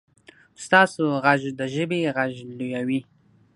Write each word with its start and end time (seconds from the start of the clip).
ستاسو 0.63 1.03
غږ 1.23 1.41
د 1.59 1.61
ژبې 1.73 1.99
غږ 2.15 2.33
لویوي. 2.57 2.99